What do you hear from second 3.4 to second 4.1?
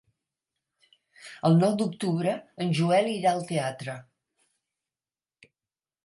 teatre.